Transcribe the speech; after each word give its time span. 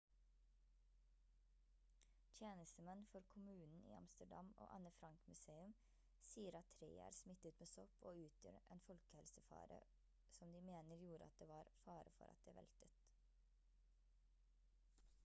tjenestemenn 2.37 3.03
for 3.09 3.25
kommunen 3.33 3.75
i 3.89 3.93
amsterdam 3.97 4.47
og 4.65 4.71
anne 4.77 4.91
frank 4.95 5.27
museum 5.33 5.75
sier 6.31 6.57
at 6.61 6.71
treet 6.79 7.01
er 7.07 7.17
smittet 7.19 7.61
med 7.63 7.71
sopp 7.73 8.01
og 8.11 8.19
utgjør 8.23 8.57
en 8.77 8.81
folkehelsefare 8.87 9.77
som 10.39 10.55
de 10.57 10.63
mener 10.71 11.03
gjorde 11.05 11.27
at 11.29 11.39
det 11.43 11.49
var 11.53 11.69
fare 11.83 12.15
for 12.21 12.33
at 12.37 12.49
det 12.49 12.57
veltet 12.63 12.97